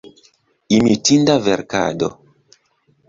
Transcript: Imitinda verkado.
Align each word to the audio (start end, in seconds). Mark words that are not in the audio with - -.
Imitinda 0.77 1.33
verkado. 1.49 2.07